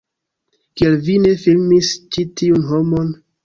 Kial 0.81 0.97
vi 1.09 1.19
ne 1.27 1.35
filmis 1.43 1.95
ĉi 2.17 2.29
tiun 2.43 2.69
homon? 2.75 3.17